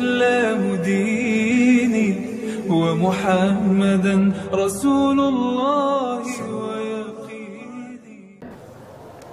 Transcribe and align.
الإسلام 0.00 0.80
ديني 0.80 2.08
ومحمدا 2.64 4.16
رسول 4.48 5.18
الله 5.20 6.24
ويقيني 6.48 8.16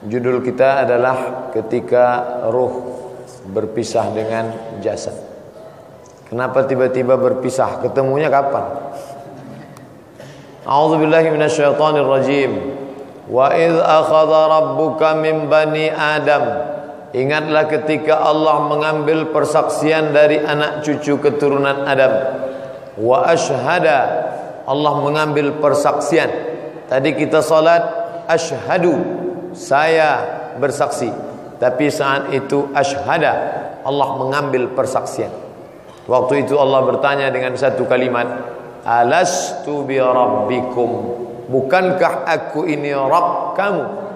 Judul 0.04 0.44
kita 0.44 0.84
adalah 0.84 1.48
ketika 1.56 2.04
ruh 2.52 2.76
berpisah 3.56 4.12
dengan 4.12 4.52
jasad. 4.84 5.16
Kenapa 6.28 6.68
tiba-tiba 6.68 7.16
berpisah? 7.16 7.80
Ketemunya 7.80 8.28
kapan? 8.28 8.68
A'udzu 10.68 11.00
billahi 11.00 11.32
minasyaitonir 11.32 12.04
rajim. 12.04 12.52
Wa 13.32 13.56
idz 13.56 13.80
akhadha 13.80 14.42
rabbuka 14.52 15.16
min 15.24 15.48
bani 15.48 15.88
Adam. 15.88 16.77
Ingatlah 17.19 17.67
ketika 17.67 18.23
Allah 18.23 18.63
mengambil 18.71 19.35
persaksian 19.35 20.15
dari 20.15 20.39
anak 20.39 20.87
cucu 20.87 21.19
keturunan 21.19 21.83
Adam. 21.83 22.15
Wa 22.95 23.27
ashhada 23.27 23.99
Allah 24.63 24.95
mengambil 25.03 25.59
persaksian. 25.59 26.31
Tadi 26.87 27.19
kita 27.19 27.43
salat 27.43 27.83
asyhadu 28.31 28.95
saya 29.51 30.23
bersaksi. 30.63 31.11
Tapi 31.59 31.91
saat 31.91 32.31
itu 32.31 32.71
ashhada 32.71 33.35
Allah 33.83 34.09
mengambil 34.15 34.71
persaksian. 34.71 35.35
Waktu 36.07 36.47
itu 36.47 36.55
Allah 36.55 36.87
bertanya 36.87 37.35
dengan 37.35 37.59
satu 37.59 37.83
kalimat, 37.91 38.31
Alastu 38.87 39.83
bi 39.85 39.99
rabbikum 39.99 41.19
Bukankah 41.49 42.29
aku 42.29 42.69
ini 42.69 42.93
Rabb 42.93 43.57
kamu 43.57 44.08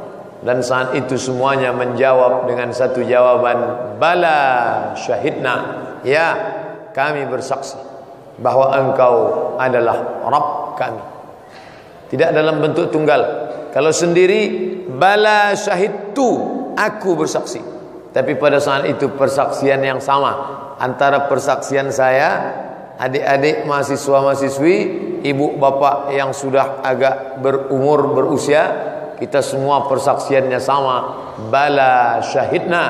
Dan 0.42 0.58
saat 0.58 0.98
itu 0.98 1.14
semuanya 1.14 1.70
menjawab 1.70 2.50
dengan 2.50 2.74
satu 2.74 3.06
jawaban 3.06 3.58
Bala 4.02 4.40
syahidna. 4.98 5.54
Ya 6.02 6.34
kami 6.90 7.30
bersaksi 7.30 7.78
Bahwa 8.42 8.74
engkau 8.74 9.14
adalah 9.56 10.26
Rabb 10.26 10.74
kami. 10.74 11.02
Tidak 12.10 12.34
dalam 12.34 12.58
bentuk 12.58 12.90
tunggal. 12.90 13.22
Kalau 13.70 13.94
sendiri 13.94 14.70
Bala 14.90 15.54
syahidtu 15.54 16.28
Aku 16.74 17.14
bersaksi. 17.14 17.62
Tapi 18.12 18.36
pada 18.36 18.58
saat 18.58 18.84
itu 18.90 19.08
persaksian 19.14 19.80
yang 19.80 20.02
sama 20.02 20.32
Antara 20.82 21.30
persaksian 21.30 21.94
saya 21.94 22.58
adik-adik 23.02 23.64
mahasiswa-mahasiswi, 23.66 24.76
ibu 25.26 25.58
bapak 25.58 26.14
yang 26.14 26.30
sudah 26.30 26.82
agak 26.84 27.42
berumur 27.42 28.14
berusia, 28.14 28.91
kita 29.22 29.38
semua 29.38 29.86
persaksiannya 29.86 30.58
sama. 30.58 30.96
Bala 31.46 32.18
syahidna, 32.26 32.84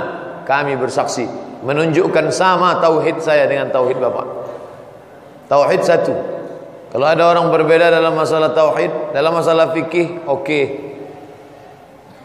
kami 0.49 0.81
bersaksi. 0.81 1.29
Menunjukkan 1.61 2.33
sama 2.33 2.81
tauhid 2.81 3.21
saya 3.21 3.45
dengan 3.45 3.69
tauhid 3.69 4.01
bapak. 4.01 4.27
Tauhid 5.53 5.85
satu. 5.85 6.17
Kalau 6.89 7.05
ada 7.05 7.29
orang 7.29 7.53
berbeda 7.53 7.93
dalam 7.93 8.17
masalah 8.17 8.57
tauhid, 8.57 9.13
dalam 9.13 9.37
masalah 9.37 9.77
fikih, 9.77 10.25
oke. 10.25 10.41
Okay. 10.41 10.65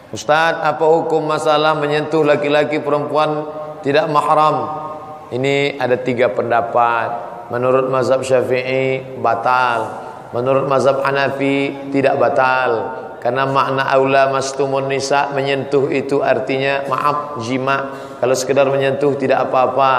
Ustaz, 0.08 0.56
apa 0.56 0.88
hukum 0.88 1.28
masalah 1.28 1.76
menyentuh 1.76 2.24
laki-laki 2.24 2.80
perempuan 2.80 3.44
tidak 3.84 4.08
mahram? 4.08 4.88
Ini 5.28 5.76
ada 5.76 6.00
tiga 6.00 6.32
pendapat. 6.32 7.28
Menurut 7.52 7.92
mazhab 7.92 8.24
Syafi'i 8.24 9.20
batal. 9.20 10.08
Menurut 10.32 10.64
mazhab 10.64 11.04
Hanafi 11.04 11.92
tidak 11.92 12.16
batal. 12.16 13.04
Karena 13.18 13.50
makna 13.50 13.82
aula 13.90 14.30
mastumun 14.30 14.86
nisa 14.86 15.34
menyentuh 15.34 15.90
itu 15.90 16.22
artinya 16.22 16.86
maaf 16.86 17.42
jima. 17.42 17.90
Kalau 18.22 18.34
sekedar 18.38 18.70
menyentuh 18.70 19.18
tidak 19.18 19.50
apa-apa. 19.50 19.92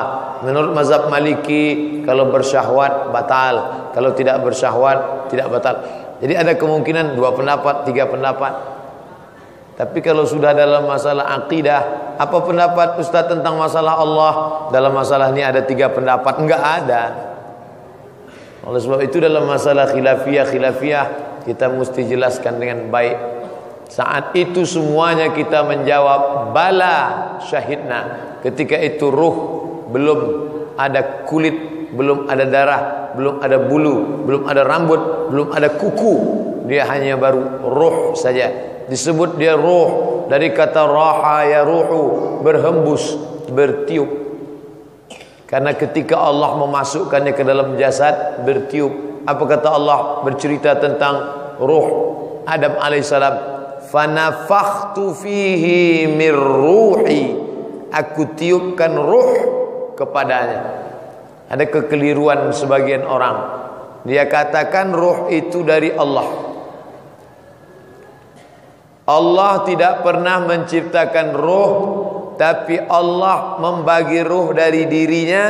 Menurut 0.47 0.71
mazhab 0.71 1.11
Maliki 1.11 1.99
kalau 2.07 2.31
bersyahwat 2.31 3.11
batal. 3.11 3.55
Kalau 3.91 4.15
tidak 4.15 4.39
bersyahwat 4.39 5.27
tidak 5.27 5.51
batal. 5.51 5.83
Jadi 6.23 6.33
ada 6.35 6.55
kemungkinan 6.55 7.19
dua 7.19 7.35
pendapat, 7.35 7.83
tiga 7.91 8.07
pendapat. 8.07 8.79
Tapi 9.75 9.99
kalau 10.03 10.27
sudah 10.27 10.51
dalam 10.51 10.87
masalah 10.87 11.39
akidah, 11.39 12.15
apa 12.19 12.37
pendapat 12.43 12.99
Ustaz 12.99 13.31
tentang 13.31 13.55
masalah 13.55 13.99
Allah? 13.99 14.33
Dalam 14.71 14.91
masalah 14.91 15.31
ini 15.31 15.43
ada 15.43 15.63
tiga 15.63 15.91
pendapat, 15.91 16.39
enggak 16.39 16.59
ada. 16.59 17.03
Oleh 18.67 18.79
sebab 18.83 18.99
itu 19.03 19.23
dalam 19.23 19.47
masalah 19.47 19.87
khilafiyah 19.87 20.51
khilafiyah 20.51 21.28
kita 21.45 21.71
mesti 21.71 22.01
jelaskan 22.07 22.59
dengan 22.59 22.87
baik. 22.91 23.17
Saat 23.89 24.37
itu 24.37 24.69
semuanya 24.69 25.33
kita 25.33 25.65
menjawab 25.65 26.53
bala 26.53 26.97
syahidna. 27.41 27.99
Ketika 28.45 28.77
itu 28.77 29.09
ruh 29.09 29.37
belum 29.89 30.19
ada 30.77 31.25
kulit, 31.25 31.89
belum 31.91 32.29
ada 32.29 32.45
darah, 32.45 32.81
belum 33.17 33.41
ada 33.41 33.57
bulu, 33.57 34.25
belum 34.29 34.41
ada 34.45 34.61
rambut, 34.61 35.33
belum 35.33 35.47
ada 35.51 35.73
kuku. 35.73 36.13
Dia 36.69 36.85
hanya 36.85 37.17
baru 37.17 37.65
ruh 37.65 38.13
saja. 38.13 38.53
Disebut 38.85 39.41
dia 39.41 39.57
ruh 39.57 40.25
dari 40.29 40.53
kata 40.53 40.85
raha 40.85 41.49
ya 41.49 41.65
ruhu, 41.65 42.37
berhembus, 42.45 43.17
bertiup. 43.49 44.29
Karena 45.49 45.73
ketika 45.73 46.21
Allah 46.21 46.53
memasukkannya 46.61 47.33
ke 47.33 47.41
dalam 47.41 47.73
jasad 47.81 48.45
bertiup. 48.45 49.08
Apa 49.29 49.43
kata 49.45 49.69
Allah 49.69 50.25
bercerita 50.25 50.73
tentang 50.81 51.15
ruh 51.61 52.09
Adam 52.49 52.81
alaihissalam. 52.81 53.35
Fanafakhtu 53.93 55.13
fihi 55.13 56.09
mir 56.09 56.33
ruhi. 56.33 57.37
Aku 57.93 58.33
tiupkan 58.33 58.97
ruh 58.97 59.33
kepadanya. 59.93 60.89
Ada 61.49 61.65
kekeliruan 61.69 62.49
sebagian 62.53 63.05
orang. 63.05 63.61
Dia 64.05 64.25
katakan 64.25 64.93
ruh 64.93 65.29
itu 65.29 65.61
dari 65.61 65.93
Allah. 65.93 66.49
Allah 69.09 69.65
tidak 69.65 70.05
pernah 70.05 70.45
menciptakan 70.45 71.33
ruh 71.33 71.73
tapi 72.37 72.77
Allah 72.77 73.57
membagi 73.57 74.21
ruh 74.21 74.53
dari 74.53 74.85
dirinya 74.85 75.45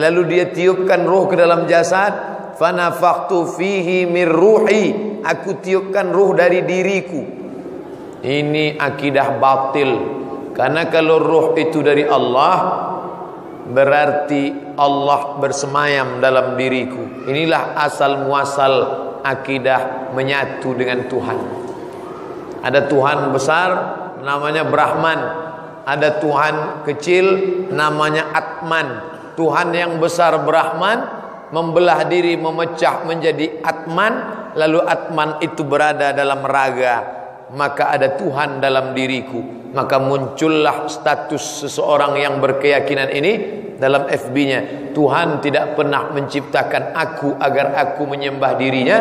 lalu 0.00 0.20
dia 0.32 0.48
tiupkan 0.48 1.04
ruh 1.04 1.28
ke 1.28 1.36
dalam 1.36 1.68
jasad 1.68 2.33
fanafakhtu 2.56 3.54
fihi 3.54 4.06
mir 4.08 4.30
ruhi. 4.30 5.18
Aku 5.24 5.56
tiupkan 5.64 6.12
ruh 6.12 6.36
dari 6.36 6.62
diriku. 6.62 7.22
Ini 8.24 8.76
akidah 8.76 9.40
batil. 9.40 9.90
Karena 10.52 10.86
kalau 10.88 11.18
ruh 11.18 11.46
itu 11.58 11.80
dari 11.80 12.04
Allah 12.06 12.56
berarti 13.64 14.76
Allah 14.76 15.40
bersemayam 15.40 16.20
dalam 16.20 16.54
diriku. 16.54 17.26
Inilah 17.26 17.74
asal 17.80 18.28
muasal 18.28 18.74
akidah 19.24 20.12
menyatu 20.12 20.76
dengan 20.76 21.08
Tuhan. 21.08 21.38
Ada 22.60 22.84
Tuhan 22.88 23.32
besar 23.32 23.70
namanya 24.20 24.68
Brahman. 24.68 25.20
Ada 25.84 26.20
Tuhan 26.20 26.84
kecil 26.84 27.26
namanya 27.72 28.32
Atman. 28.32 28.88
Tuhan 29.36 29.72
yang 29.74 30.00
besar 30.00 30.44
Brahman 30.44 31.23
membelah 31.54 32.02
diri 32.10 32.34
memecah 32.34 33.06
menjadi 33.06 33.62
Atman 33.62 34.14
lalu 34.58 34.82
Atman 34.82 35.38
itu 35.38 35.62
berada 35.62 36.10
dalam 36.10 36.42
raga 36.42 37.22
maka 37.54 37.94
ada 37.94 38.18
Tuhan 38.18 38.58
dalam 38.58 38.92
diriku. 38.92 39.70
Maka 39.74 39.98
muncullah 39.98 40.86
status 40.86 41.66
seseorang 41.66 42.18
yang 42.18 42.38
berkeyakinan 42.38 43.10
ini 43.10 43.32
dalam 43.78 44.06
FB-nya 44.06 44.90
Tuhan 44.94 45.42
tidak 45.42 45.74
pernah 45.74 46.14
menciptakan 46.14 46.94
aku 46.94 47.34
agar 47.42 47.74
aku 47.74 48.06
menyembah 48.06 48.54
dirinya 48.54 48.98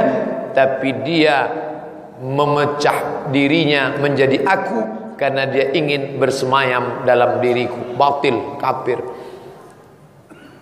tapi 0.53 1.05
dia 1.05 1.45
memecah 2.17 3.29
dirinya 3.29 4.01
menjadi 4.01 4.41
aku 4.41 4.79
karena 5.13 5.45
dia 5.45 5.69
ingin 5.77 6.17
bersemayam 6.17 7.05
dalam 7.05 7.37
diriku. 7.37 7.93
Batil 7.93 8.57
kafir 8.57 8.97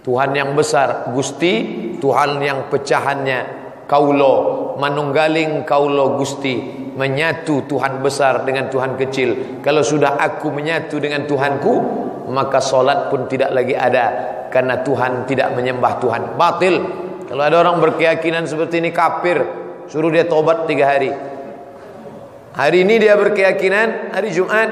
Tuhan 0.02 0.34
yang 0.34 0.58
besar 0.58 1.14
Gusti 1.14 1.54
Tuhan 2.02 2.42
yang 2.42 2.70
pecahannya 2.74 3.40
kaulo 3.86 4.36
manunggaling 4.82 5.62
kaulo 5.68 6.18
Gusti 6.18 6.58
menyatu 6.98 7.70
Tuhan 7.70 8.02
besar 8.02 8.42
dengan 8.44 8.68
Tuhan 8.68 8.98
kecil 8.98 9.62
kalau 9.62 9.86
sudah 9.86 10.18
aku 10.18 10.50
menyatu 10.50 10.98
dengan 10.98 11.30
Tuhanku 11.30 11.74
maka 12.34 12.60
solat 12.64 13.14
pun 13.14 13.30
tidak 13.30 13.54
lagi 13.54 13.78
ada 13.78 14.06
karena 14.50 14.82
Tuhan 14.82 15.30
tidak 15.30 15.54
menyembah 15.54 16.02
Tuhan 16.02 16.22
batil 16.36 16.76
kalau 17.30 17.44
ada 17.46 17.64
orang 17.64 17.80
berkeyakinan 17.80 18.50
seperti 18.50 18.82
ini 18.82 18.90
kafir 18.90 19.40
suruh 19.88 20.10
dia 20.10 20.26
tobat 20.26 20.66
tiga 20.66 20.90
hari 20.90 21.32
Hari 22.52 22.84
ini 22.84 23.00
dia 23.00 23.16
berkeyakinan 23.16 24.12
hari 24.12 24.36
Jumat 24.36 24.68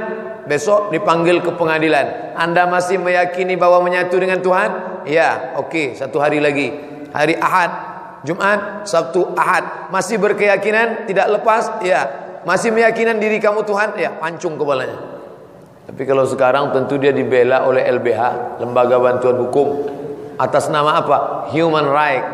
besok 0.52 0.92
dipanggil 0.92 1.40
ke 1.40 1.56
pengadilan. 1.56 2.36
Anda 2.36 2.68
masih 2.68 3.00
meyakini 3.00 3.56
bahwa 3.56 3.80
menyatu 3.88 4.20
dengan 4.20 4.44
Tuhan? 4.44 4.99
Ya, 5.08 5.56
oke, 5.60 5.70
okay, 5.70 5.88
satu 5.96 6.20
hari 6.20 6.44
lagi. 6.44 6.72
Hari 7.14 7.38
Ahad, 7.40 7.72
Jumat, 8.28 8.84
Sabtu, 8.84 9.32
Ahad. 9.38 9.92
Masih 9.94 10.20
berkeyakinan 10.20 11.08
tidak 11.08 11.40
lepas? 11.40 11.80
Ya. 11.86 12.28
Masih 12.44 12.72
meyakinan 12.72 13.20
diri 13.20 13.40
kamu 13.40 13.68
Tuhan? 13.68 14.00
Ya, 14.00 14.16
pancung 14.16 14.56
kepalanya. 14.56 14.96
Tapi 15.90 16.06
kalau 16.06 16.24
sekarang 16.24 16.70
tentu 16.70 17.02
dia 17.02 17.10
dibela 17.10 17.66
oleh 17.66 17.82
LBH, 17.82 18.58
Lembaga 18.62 19.02
Bantuan 19.02 19.42
Hukum. 19.42 19.68
Atas 20.40 20.72
nama 20.72 21.02
apa? 21.02 21.50
Human 21.52 21.88
right. 21.90 22.26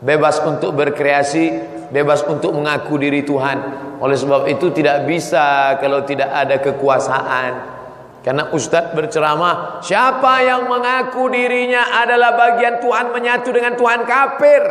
Bebas 0.00 0.40
untuk 0.42 0.72
berkreasi, 0.74 1.60
bebas 1.92 2.24
untuk 2.24 2.56
mengaku 2.56 2.96
diri 2.96 3.22
Tuhan. 3.22 3.58
Oleh 4.00 4.16
sebab 4.16 4.48
itu 4.48 4.72
tidak 4.72 5.04
bisa 5.04 5.76
kalau 5.78 6.02
tidak 6.08 6.32
ada 6.32 6.56
kekuasaan. 6.58 7.79
Karena 8.20 8.52
Ustadz 8.52 8.92
berceramah, 8.92 9.80
siapa 9.80 10.44
yang 10.44 10.68
mengaku 10.68 11.32
dirinya 11.32 12.04
adalah 12.04 12.36
bagian 12.36 12.76
Tuhan 12.76 13.16
menyatu 13.16 13.48
dengan 13.48 13.80
Tuhan 13.80 14.04
kafir. 14.04 14.62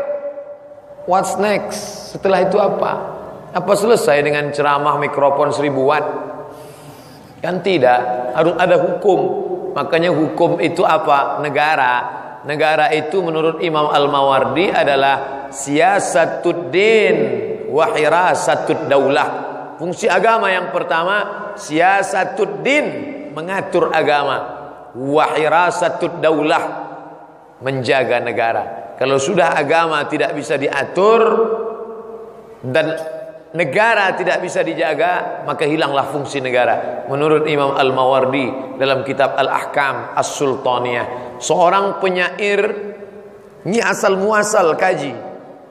What's 1.10 1.34
next? 1.42 2.14
Setelah 2.14 2.46
itu 2.46 2.62
apa? 2.62 2.92
Apa 3.50 3.74
selesai 3.74 4.22
dengan 4.22 4.54
ceramah 4.54 5.02
mikrofon 5.02 5.50
seribu 5.50 5.90
watt? 5.90 6.06
Kan 7.42 7.66
tidak, 7.66 8.30
harus 8.38 8.54
ada 8.62 8.78
hukum. 8.78 9.20
Makanya 9.74 10.14
hukum 10.14 10.62
itu 10.62 10.86
apa? 10.86 11.42
Negara. 11.42 12.22
Negara 12.46 12.94
itu 12.94 13.18
menurut 13.26 13.66
Imam 13.66 13.90
Al-Mawardi 13.90 14.70
adalah 14.70 15.50
siyasatuddin 15.50 17.18
wa 17.74 17.98
hirasatud 17.98 18.86
daulah. 18.86 19.50
Fungsi 19.82 20.06
agama 20.06 20.54
yang 20.54 20.70
pertama 20.70 21.50
siyasatuddin 21.58 23.19
mengatur 23.40 23.96
agama 23.96 24.38
wa 25.00 25.26
hirasatud 25.40 26.20
daulah 26.20 26.64
menjaga 27.64 28.20
negara. 28.20 28.64
Kalau 29.00 29.16
sudah 29.16 29.56
agama 29.56 30.04
tidak 30.12 30.36
bisa 30.36 30.60
diatur 30.60 31.22
dan 32.60 33.00
negara 33.56 34.12
tidak 34.20 34.44
bisa 34.44 34.60
dijaga, 34.60 35.44
maka 35.48 35.64
hilanglah 35.64 36.12
fungsi 36.12 36.44
negara. 36.44 37.08
Menurut 37.08 37.48
Imam 37.48 37.80
Al-Mawardi 37.80 38.76
dalam 38.76 39.08
kitab 39.08 39.40
Al-Ahkam 39.40 40.20
As-Sultaniyah, 40.20 41.40
seorang 41.40 42.04
penyair 42.04 42.62
ini 43.64 43.80
asal 43.80 44.20
muasal 44.20 44.76
kaji. 44.76 45.29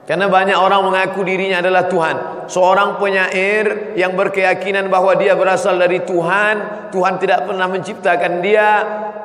Karena 0.09 0.25
banyak 0.25 0.57
orang 0.57 0.89
mengaku 0.89 1.21
dirinya 1.21 1.61
adalah 1.61 1.85
Tuhan. 1.85 2.49
Seorang 2.49 2.97
penyair 2.97 3.93
yang 3.93 4.17
berkeyakinan 4.17 4.89
bahwa 4.89 5.13
dia 5.13 5.37
berasal 5.37 5.77
dari 5.77 6.01
Tuhan, 6.01 6.89
Tuhan 6.89 7.21
tidak 7.21 7.45
pernah 7.45 7.69
menciptakan 7.69 8.41
dia, 8.41 8.69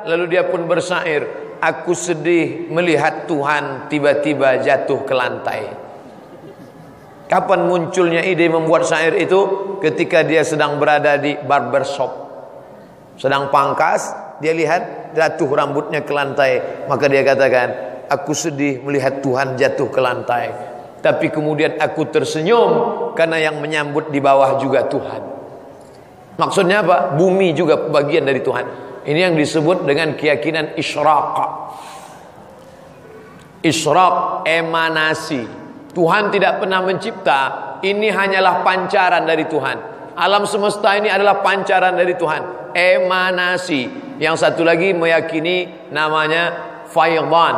lalu 0.05 0.37
dia 0.37 0.45
pun 0.45 0.69
bersair, 0.69 1.25
"Aku 1.57 1.97
sedih 1.97 2.69
melihat 2.69 3.25
Tuhan 3.25 3.89
tiba-tiba 3.89 4.61
jatuh 4.61 5.01
ke 5.09 5.13
lantai." 5.17 5.61
Kapan 7.25 7.65
munculnya 7.65 8.21
ide 8.21 8.45
membuat 8.45 8.85
syair 8.85 9.17
itu? 9.17 9.41
Ketika 9.81 10.21
dia 10.21 10.45
sedang 10.45 10.77
berada 10.77 11.17
di 11.17 11.33
barbershop. 11.33 12.13
Sedang 13.17 13.49
pangkas, 13.49 14.13
dia 14.37 14.53
lihat 14.53 15.17
jatuh 15.17 15.49
rambutnya 15.49 16.05
ke 16.05 16.13
lantai. 16.13 16.85
Maka 16.85 17.09
dia 17.09 17.25
katakan, 17.25 17.67
aku 18.05 18.37
sedih 18.37 18.85
melihat 18.85 19.25
Tuhan 19.25 19.57
jatuh 19.57 19.89
ke 19.89 19.97
lantai. 19.97 20.74
Tapi 21.05 21.29
kemudian 21.29 21.77
aku 21.77 22.09
tersenyum 22.09 22.71
karena 23.13 23.37
yang 23.37 23.61
menyambut 23.61 24.09
di 24.09 24.17
bawah 24.17 24.57
juga 24.57 24.89
Tuhan. 24.89 25.21
Maksudnya 26.41 26.81
apa? 26.81 27.13
Bumi 27.13 27.53
juga 27.53 27.77
bagian 27.77 28.25
dari 28.25 28.41
Tuhan. 28.41 28.65
Ini 29.05 29.29
yang 29.29 29.37
disebut 29.37 29.85
dengan 29.85 30.17
keyakinan 30.17 30.73
isyraq. 30.73 31.37
Isyraq 33.61 34.49
emanasi. 34.49 35.45
Tuhan 35.93 36.33
tidak 36.33 36.65
pernah 36.65 36.81
mencipta, 36.81 37.41
ini 37.85 38.09
hanyalah 38.09 38.65
pancaran 38.65 39.29
dari 39.29 39.45
Tuhan. 39.45 39.77
Alam 40.17 40.49
semesta 40.49 40.97
ini 40.97 41.07
adalah 41.07 41.45
pancaran 41.45 41.93
dari 41.93 42.17
Tuhan, 42.17 42.73
emanasi. 42.73 43.81
Yang 44.17 44.41
satu 44.41 44.65
lagi 44.65 44.89
meyakini 44.97 45.87
namanya 45.93 46.43
faydan. 46.89 47.55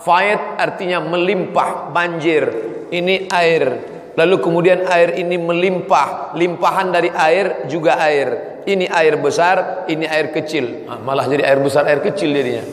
Faid 0.00 0.40
artinya 0.56 1.04
melimpah, 1.04 1.90
banjir. 1.92 2.77
Ini 2.88 3.28
air. 3.28 3.64
Lalu 4.18 4.36
kemudian 4.42 4.82
air 4.90 5.14
ini 5.14 5.38
melimpah, 5.38 6.34
limpahan 6.34 6.90
dari 6.90 7.06
air 7.14 7.70
juga 7.70 8.02
air. 8.02 8.58
Ini 8.66 8.90
air 8.90 9.14
besar, 9.22 9.86
ini 9.86 10.04
air 10.10 10.34
kecil. 10.34 10.90
Ah, 10.90 10.98
malah 10.98 11.30
jadi 11.30 11.46
air 11.46 11.62
besar, 11.62 11.86
air 11.86 12.02
kecil 12.02 12.34
jadinya. 12.34 12.66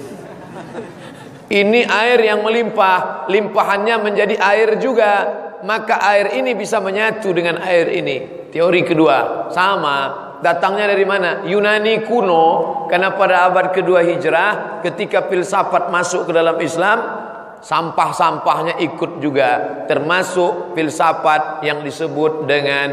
Ini 1.45 1.85
air 1.85 2.19
yang 2.25 2.41
melimpah, 2.41 3.29
limpahannya 3.29 3.95
menjadi 4.01 4.35
air 4.41 4.81
juga. 4.81 5.43
Maka 5.61 6.01
air 6.13 6.37
ini 6.41 6.57
bisa 6.57 6.81
menyatu 6.81 7.29
dengan 7.33 7.61
air 7.61 7.93
ini. 7.93 8.49
Teori 8.49 8.81
kedua, 8.81 9.49
sama. 9.53 9.97
Datangnya 10.41 10.93
dari 10.93 11.05
mana? 11.05 11.45
Yunani 11.45 12.05
kuno. 12.05 12.45
Karena 12.89 13.13
pada 13.13 13.49
abad 13.49 13.69
kedua 13.73 14.01
hijrah, 14.01 14.81
ketika 14.81 15.25
filsafat 15.29 15.89
masuk 15.93 16.29
ke 16.29 16.31
dalam 16.33 16.57
Islam, 16.61 17.24
sampah-sampahnya 17.61 18.81
ikut 18.83 19.23
juga. 19.23 19.83
Termasuk 19.87 20.73
filsafat 20.73 21.63
yang 21.63 21.83
disebut 21.85 22.49
dengan 22.49 22.89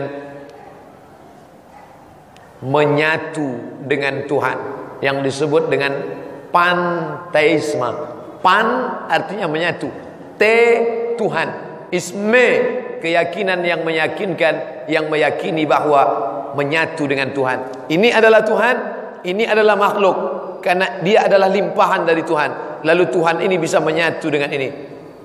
menyatu 2.63 3.81
dengan 3.87 4.27
Tuhan. 4.31 4.59
Yang 5.03 5.17
disebut 5.27 5.67
dengan 5.67 5.93
panteisme. 6.55 7.91
Pan 8.39 8.67
artinya 9.11 9.51
menyatu. 9.51 9.91
T 10.39 10.43
Tuhan. 11.19 11.49
Isme 11.93 12.47
keyakinan 13.03 13.61
yang 13.67 13.83
meyakinkan 13.83 14.87
yang 14.87 15.11
meyakini 15.11 15.67
bahwa 15.67 16.31
menyatu 16.55 17.05
dengan 17.11 17.35
Tuhan. 17.35 17.91
Ini 17.91 18.09
adalah 18.15 18.47
Tuhan, 18.47 18.77
ini 19.27 19.45
adalah 19.45 19.75
makhluk 19.75 20.17
karena 20.63 21.03
dia 21.03 21.27
adalah 21.27 21.51
limpahan 21.51 22.07
dari 22.07 22.23
Tuhan. 22.23 22.72
Lalu 22.83 23.05
Tuhan 23.11 23.43
ini 23.43 23.57
bisa 23.59 23.79
menyatu 23.79 24.27
dengan 24.31 24.51
ini 24.51 24.69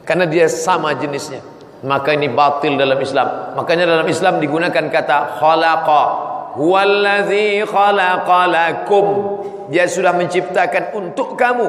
karena 0.06 0.26
dia 0.30 0.46
sama 0.48 0.94
jenisnya. 0.96 1.42
Maka 1.86 2.18
ini 2.18 2.26
batil 2.30 2.74
dalam 2.74 2.98
Islam. 2.98 3.54
Makanya 3.54 3.86
dalam 3.86 4.08
Islam 4.10 4.42
digunakan 4.42 4.86
kata 4.90 5.38
khalaqa. 5.38 6.04
Huwallazi 6.58 7.62
khalaqalakum. 7.70 9.06
Dia 9.68 9.84
sudah 9.88 10.16
menciptakan 10.16 10.96
untuk 10.96 11.36
kamu 11.36 11.68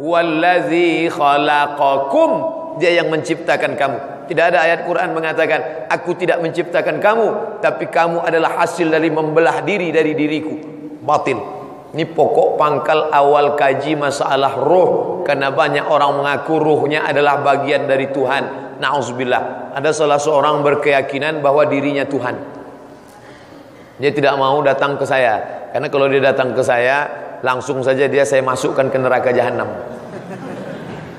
Wallazi 0.00 1.10
khalaqakum 1.10 2.30
Dia 2.78 3.02
yang 3.02 3.10
menciptakan 3.10 3.74
kamu 3.74 3.98
Tidak 4.30 4.44
ada 4.54 4.64
ayat 4.64 4.86
Quran 4.86 5.10
mengatakan 5.12 5.90
Aku 5.90 6.14
tidak 6.14 6.38
menciptakan 6.40 7.02
kamu 7.02 7.58
Tapi 7.60 7.90
kamu 7.90 8.22
adalah 8.22 8.62
hasil 8.62 8.86
dari 8.86 9.10
membelah 9.10 9.60
diri 9.66 9.90
dari 9.90 10.14
diriku 10.14 10.54
Batil 11.02 11.59
Ini 11.90 12.06
pokok 12.06 12.54
pangkal 12.54 13.10
awal 13.10 13.58
kaji 13.58 13.98
masalah 13.98 14.54
roh 14.62 15.22
Karena 15.26 15.50
banyak 15.50 15.90
orang 15.90 16.22
mengaku 16.22 16.62
rohnya 16.62 17.02
adalah 17.06 17.42
bagian 17.42 17.90
dari 17.90 18.10
Tuhan. 18.14 18.78
Na'udzubillah. 18.78 19.74
Ada 19.76 19.90
salah 19.92 20.18
seorang 20.18 20.62
berkeyakinan 20.64 21.42
bahwa 21.44 21.66
dirinya 21.66 22.06
Tuhan. 22.06 22.34
Dia 24.00 24.10
tidak 24.16 24.34
mau 24.40 24.58
datang 24.64 24.96
ke 24.96 25.04
saya. 25.04 25.68
Karena 25.70 25.86
kalau 25.92 26.08
dia 26.08 26.22
datang 26.24 26.56
ke 26.56 26.62
saya 26.64 27.06
langsung 27.44 27.84
saja 27.84 28.08
dia 28.08 28.24
saya 28.24 28.40
masukkan 28.40 28.88
ke 28.88 28.98
neraka 28.98 29.30
jahanam. 29.30 29.68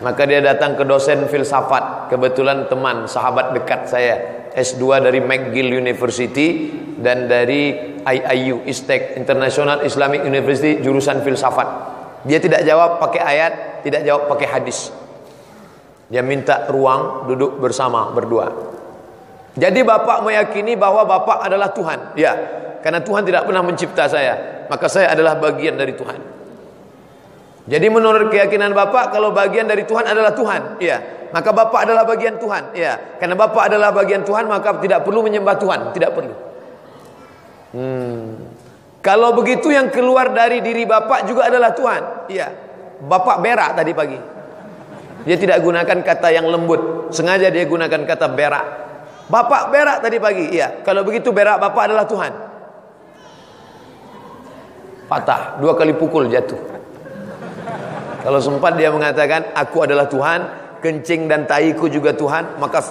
Maka 0.01 0.25
dia 0.25 0.41
datang 0.41 0.74
ke 0.74 0.81
dosen 0.81 1.29
filsafat, 1.29 2.10
kebetulan 2.10 2.65
teman, 2.65 3.05
sahabat 3.05 3.53
dekat 3.53 3.86
saya, 3.86 4.40
S2 4.53 5.03
dari 5.03 5.20
McGill 5.24 5.72
University 5.72 6.72
dan 7.00 7.25
dari 7.25 7.96
IIU, 8.01 8.67
Istek 8.67 9.15
International 9.15 9.86
Islamic 9.86 10.25
University 10.25 10.81
jurusan 10.84 11.24
filsafat. 11.24 11.67
Dia 12.27 12.38
tidak 12.38 12.62
jawab 12.67 13.01
pakai 13.01 13.22
ayat, 13.22 13.53
tidak 13.81 14.05
jawab 14.05 14.29
pakai 14.29 14.48
hadis. 14.50 14.93
Dia 16.12 16.22
minta 16.22 16.67
ruang 16.67 17.25
duduk 17.25 17.58
bersama 17.58 18.12
berdua. 18.12 18.51
Jadi 19.55 19.84
bapak 19.84 20.24
meyakini 20.24 20.75
bahwa 20.75 21.08
bapak 21.08 21.48
adalah 21.48 21.72
Tuhan. 21.72 22.00
Ya, 22.20 22.34
karena 22.84 23.00
Tuhan 23.03 23.24
tidak 23.24 23.48
pernah 23.48 23.63
mencipta 23.63 24.08
saya 24.08 24.62
maka 24.72 24.88
saya 24.88 25.12
adalah 25.12 25.36
bagian 25.36 25.75
dari 25.75 25.91
Tuhan. 25.91 26.20
Jadi 27.67 27.88
menurut 27.91 28.31
keyakinan 28.31 28.72
Bapak 28.72 29.12
kalau 29.12 29.36
bagian 29.36 29.67
dari 29.67 29.84
Tuhan 29.84 30.08
adalah 30.08 30.31
Tuhan, 30.31 30.79
iya. 30.79 31.21
Maka 31.31 31.50
Bapak 31.55 31.88
adalah 31.88 32.03
bagian 32.03 32.35
Tuhan, 32.35 32.75
iya. 32.75 33.17
Karena 33.17 33.39
Bapak 33.39 33.71
adalah 33.71 33.95
bagian 33.95 34.27
Tuhan 34.27 34.51
maka 34.51 34.75
tidak 34.83 35.07
perlu 35.07 35.23
menyembah 35.23 35.55
Tuhan, 35.55 35.79
tidak 35.95 36.11
perlu. 36.11 36.35
Hmm. 37.71 38.51
Kalau 39.01 39.33
begitu 39.33 39.71
yang 39.71 39.89
keluar 39.89 40.29
dari 40.35 40.59
diri 40.59 40.83
Bapak 40.83 41.23
juga 41.25 41.47
adalah 41.47 41.71
Tuhan, 41.71 42.01
iya. 42.27 42.51
Bapak 43.01 43.39
berak 43.39 43.79
tadi 43.79 43.91
pagi. 43.95 44.19
Dia 45.21 45.38
tidak 45.38 45.63
gunakan 45.63 45.97
kata 46.03 46.27
yang 46.33 46.50
lembut, 46.50 47.13
sengaja 47.15 47.47
dia 47.47 47.63
gunakan 47.63 48.01
kata 48.03 48.27
berak. 48.31 48.65
Bapak 49.31 49.71
berak 49.71 50.03
tadi 50.03 50.17
pagi, 50.19 50.45
iya. 50.51 50.83
Kalau 50.83 51.07
begitu 51.07 51.31
berak 51.31 51.57
Bapak 51.63 51.88
adalah 51.88 52.05
Tuhan 52.05 52.51
patah 55.11 55.59
dua 55.59 55.75
kali 55.75 55.91
pukul 55.91 56.31
jatuh 56.31 56.55
kalau 58.23 58.39
sempat 58.39 58.79
dia 58.79 58.88
mengatakan 58.95 59.51
aku 59.51 59.83
adalah 59.83 60.07
Tuhan 60.07 60.39
kencing 60.81 61.29
dan 61.29 61.45
taiku 61.47 61.88
juga 61.88 62.11
Tuhan 62.17 62.57
maka 62.57 62.81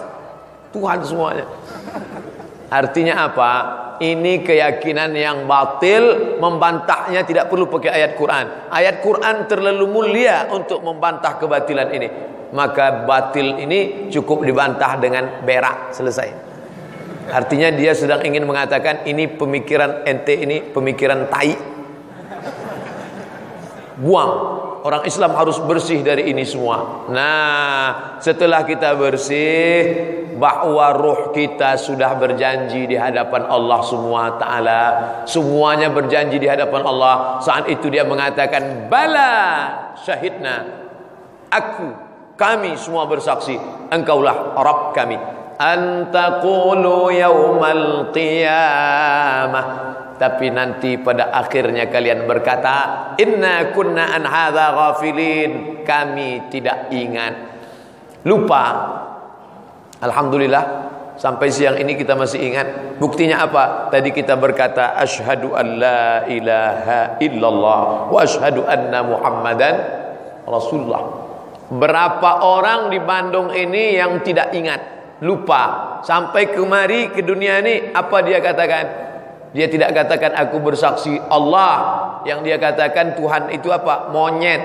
Tuhan 0.70 1.02
semuanya 1.02 1.44
artinya 2.70 3.26
apa 3.26 3.50
Ini 4.00 4.40
keyakinan 4.40 5.12
yang 5.12 5.44
batil, 5.44 6.32
membantahnya 6.40 7.20
tidak 7.20 7.52
perlu 7.52 7.68
pakai 7.68 8.00
ayat 8.00 8.16
Quran. 8.16 8.72
Ayat 8.72 9.04
Quran 9.04 9.44
terlalu 9.44 9.84
mulia 9.92 10.48
untuk 10.48 10.80
membantah 10.80 11.36
kebatilan 11.36 11.92
ini. 11.92 12.08
Maka 12.56 13.04
batil 13.04 13.60
ini 13.60 14.08
cukup 14.08 14.40
dibantah 14.40 14.96
dengan 14.96 15.44
berak, 15.44 15.92
selesai. 15.92 16.32
Artinya 17.28 17.68
dia 17.76 17.92
sedang 17.92 18.24
ingin 18.24 18.48
mengatakan 18.48 19.04
ini 19.04 19.28
pemikiran 19.28 20.08
ente 20.08 20.32
ini 20.32 20.64
pemikiran 20.64 21.28
tai. 21.28 21.52
Buang 24.00 24.32
orang 24.84 25.02
Islam 25.04 25.36
harus 25.36 25.60
bersih 25.60 26.00
dari 26.00 26.32
ini 26.32 26.44
semua. 26.44 27.06
Nah, 27.12 28.18
setelah 28.20 28.64
kita 28.64 28.96
bersih, 28.96 29.76
bahwa 30.40 30.96
ruh 30.96 31.36
kita 31.36 31.76
sudah 31.76 32.16
berjanji 32.16 32.88
di 32.88 32.96
hadapan 32.96 33.44
Allah 33.44 33.80
semua 33.84 34.40
taala. 34.40 34.82
Semuanya 35.28 35.92
berjanji 35.92 36.40
di 36.40 36.48
hadapan 36.48 36.80
Allah. 36.88 37.44
Saat 37.44 37.68
itu 37.68 37.92
dia 37.92 38.08
mengatakan, 38.08 38.88
"Bala 38.88 39.36
syahidna." 40.00 40.80
Aku, 41.52 41.92
kami 42.40 42.78
semua 42.80 43.04
bersaksi, 43.04 43.60
engkaulah 43.92 44.56
Rabb 44.56 44.96
kami. 44.96 45.20
Antaqulu 45.60 47.12
yaumal 47.12 48.08
qiyamah 48.16 49.66
tapi 50.20 50.52
nanti 50.52 51.00
pada 51.00 51.32
akhirnya 51.32 51.88
kalian 51.88 52.28
berkata 52.28 52.76
inna 53.16 53.72
kunna 53.72 54.12
an 54.12 54.28
hadza 54.28 54.68
ghafilin. 54.76 55.80
Kami 55.80 56.52
tidak 56.52 56.92
ingat. 56.92 57.34
Lupa. 58.28 58.64
Alhamdulillah 60.04 60.64
sampai 61.16 61.48
siang 61.48 61.80
ini 61.80 61.96
kita 61.96 62.12
masih 62.20 62.36
ingat. 62.36 63.00
Buktinya 63.00 63.48
apa? 63.48 63.88
Tadi 63.88 64.12
kita 64.12 64.36
berkata 64.36 64.92
asyhadu 65.00 65.56
an 65.56 65.66
la 65.80 66.28
ilaha 66.28 67.16
illallah 67.24 68.12
wa 68.12 68.20
asyhadu 68.20 68.68
anna 68.68 69.00
muhammadan 69.00 69.74
rasulullah. 70.44 71.16
Berapa 71.72 72.44
orang 72.44 72.92
di 72.92 73.00
Bandung 73.00 73.56
ini 73.56 73.96
yang 73.96 74.20
tidak 74.20 74.52
ingat? 74.52 74.80
Lupa. 75.24 75.96
Sampai 76.04 76.52
kemari 76.52 77.08
ke 77.08 77.24
dunia 77.24 77.64
ini 77.64 77.88
apa 77.96 78.20
dia 78.20 78.44
katakan 78.44 79.09
dia 79.50 79.66
tidak 79.66 79.90
katakan 79.94 80.32
aku 80.38 80.62
bersaksi 80.62 81.18
Allah. 81.26 82.06
Yang 82.22 82.40
dia 82.46 82.56
katakan 82.60 83.18
Tuhan 83.18 83.50
itu 83.50 83.66
apa? 83.74 84.12
Monyet. 84.14 84.62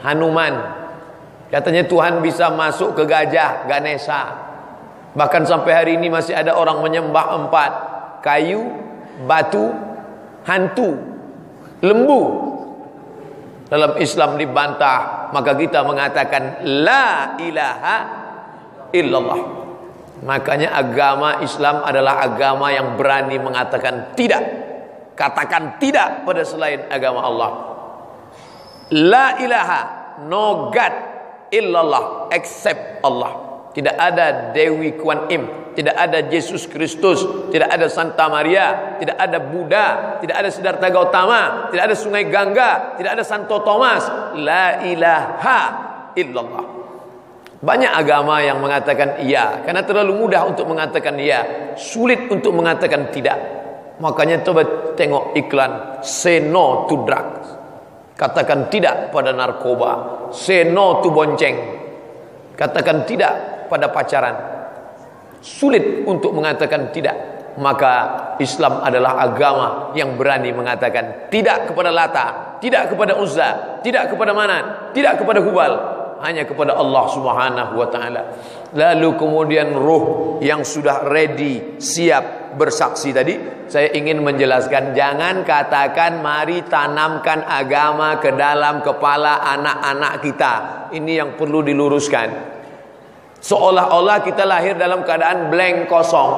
Hanuman. 0.00 0.54
Katanya 1.50 1.82
Tuhan 1.82 2.22
bisa 2.22 2.46
masuk 2.54 2.94
ke 2.94 3.02
gajah 3.10 3.66
Ganesha 3.66 4.50
Bahkan 5.10 5.42
sampai 5.42 5.72
hari 5.74 5.92
ini 5.98 6.06
masih 6.06 6.38
ada 6.38 6.54
orang 6.54 6.78
menyembah 6.86 7.34
empat. 7.34 7.72
Kayu 8.22 8.62
Batu 9.26 9.74
Hantu 10.46 10.94
Lembu. 11.82 12.22
Dalam 13.66 13.98
Islam 13.98 14.38
dibantah. 14.38 15.30
Maka 15.34 15.58
kita 15.58 15.82
mengatakan 15.82 16.62
La 16.62 17.34
ilaha 17.42 17.96
illallah 18.94 19.59
Makanya 20.20 20.76
agama 20.76 21.40
Islam 21.40 21.80
adalah 21.80 22.20
agama 22.20 22.68
yang 22.68 22.96
berani 23.00 23.40
mengatakan 23.40 24.12
tidak. 24.12 24.42
Katakan 25.16 25.80
tidak 25.80 26.24
pada 26.28 26.44
selain 26.44 26.84
agama 26.88 27.20
Allah. 27.24 27.50
La 28.92 29.36
ilaha, 29.40 29.80
no 30.28 30.68
God 30.68 30.94
illallah 31.52 32.28
except 32.32 33.00
Allah. 33.04 33.48
Tidak 33.70 33.94
ada 33.94 34.50
Dewi 34.50 34.98
Kuan 34.98 35.30
Im, 35.30 35.72
tidak 35.78 35.94
ada 35.94 36.26
Yesus 36.26 36.66
Kristus, 36.66 37.22
tidak 37.54 37.70
ada 37.70 37.86
Santa 37.86 38.26
Maria, 38.26 38.98
tidak 38.98 39.14
ada 39.14 39.38
Buddha, 39.38 39.86
tidak 40.18 40.36
ada 40.42 40.48
Siddhartha 40.50 40.88
Gautama, 40.90 41.70
tidak 41.70 41.84
ada 41.86 41.94
Sungai 41.94 42.26
Gangga, 42.26 42.98
tidak 42.98 43.14
ada 43.14 43.24
Santo 43.24 43.62
Thomas. 43.62 44.02
La 44.42 44.82
ilaha 44.82 45.60
illallah. 46.18 46.80
Banyak 47.60 47.92
agama 47.92 48.40
yang 48.40 48.56
mengatakan 48.56 49.20
iya 49.20 49.60
Karena 49.60 49.84
terlalu 49.84 50.16
mudah 50.16 50.48
untuk 50.48 50.64
mengatakan 50.64 51.20
iya. 51.20 51.72
Sulit 51.76 52.24
untuk 52.32 52.56
mengatakan 52.56 53.12
tidak. 53.12 53.36
Makanya 54.00 54.40
coba 54.40 54.64
tengok 54.96 55.36
iklan 55.36 56.00
Say 56.00 56.40
no 56.40 56.88
to 56.88 57.04
drugs 57.04 57.60
Katakan 58.16 58.68
tidak 58.68 59.08
pada 59.16 59.32
narkoba. 59.32 59.92
Say 60.28 60.68
no 60.68 61.00
to 61.00 61.08
bonceng. 61.08 61.56
Katakan 62.52 63.08
tidak 63.08 63.64
pada 63.72 63.88
pacaran. 63.88 64.36
Sulit 65.40 66.04
untuk 66.04 66.36
mengatakan 66.36 66.92
tidak. 66.92 67.16
Maka 67.56 67.92
Islam 68.38 68.84
adalah 68.84 69.20
agama 69.20 69.90
yang 69.98 70.14
berani 70.14 70.54
mengatakan 70.54 71.26
Tidak 71.26 71.66
kepada 71.66 71.90
Lata 71.90 72.56
Tidak 72.62 72.94
kepada 72.94 73.18
Uzza 73.18 73.82
Tidak 73.82 74.06
kepada 74.06 74.30
Manat 74.30 74.94
Tidak 74.94 75.18
kepada 75.18 75.42
Hubal 75.42 75.99
hanya 76.20 76.44
kepada 76.44 76.76
Allah 76.76 77.04
Subhanahu 77.08 77.72
wa 77.80 77.88
taala. 77.88 78.22
Lalu 78.76 79.08
kemudian 79.16 79.72
ruh 79.72 80.36
yang 80.44 80.62
sudah 80.62 81.08
ready, 81.08 81.80
siap 81.80 82.54
bersaksi 82.54 83.10
tadi, 83.10 83.66
saya 83.66 83.90
ingin 83.96 84.20
menjelaskan 84.20 84.92
jangan 84.92 85.42
katakan 85.42 86.20
mari 86.20 86.62
tanamkan 86.68 87.40
agama 87.42 88.20
ke 88.20 88.36
dalam 88.36 88.84
kepala 88.84 89.40
anak-anak 89.42 90.12
kita. 90.20 90.52
Ini 90.92 91.12
yang 91.24 91.30
perlu 91.40 91.64
diluruskan. 91.64 92.28
Seolah-olah 93.40 94.20
kita 94.20 94.44
lahir 94.44 94.76
dalam 94.76 95.00
keadaan 95.00 95.48
blank 95.48 95.88
kosong. 95.88 96.30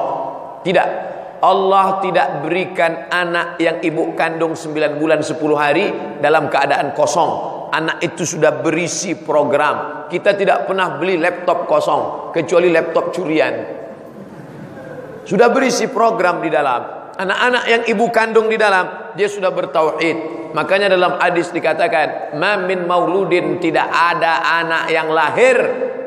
Tidak. 0.63 1.11
Allah 1.43 1.99
tidak 1.99 2.39
berikan 2.39 3.11
anak 3.11 3.59
yang 3.59 3.83
ibu 3.83 4.15
kandung 4.15 4.55
9 4.55 4.95
bulan 4.95 5.19
10 5.19 5.35
hari 5.59 5.91
dalam 6.23 6.47
keadaan 6.47 6.95
kosong 6.95 7.62
anak 7.73 7.97
itu 8.05 8.23
sudah 8.23 8.61
berisi 8.61 9.17
program. 9.17 10.05
Kita 10.05 10.37
tidak 10.37 10.69
pernah 10.69 10.93
beli 11.01 11.17
laptop 11.17 11.65
kosong 11.65 12.29
kecuali 12.29 12.69
laptop 12.69 13.09
curian. 13.09 13.53
Sudah 15.25 15.49
berisi 15.49 15.89
program 15.89 16.43
di 16.45 16.53
dalam. 16.53 17.01
Anak-anak 17.17 17.63
yang 17.69 17.83
ibu 17.89 18.05
kandung 18.13 18.49
di 18.49 18.57
dalam 18.57 19.13
dia 19.17 19.25
sudah 19.25 19.49
bertauhid. 19.49 20.51
Makanya 20.53 20.93
dalam 20.93 21.17
hadis 21.17 21.49
dikatakan, 21.49 22.37
"Ma 22.37 22.61
min 22.61 22.85
mauludin 22.85 23.57
tidak 23.57 23.89
ada 23.89 24.61
anak 24.61 24.83
yang 24.93 25.09
lahir 25.09 25.57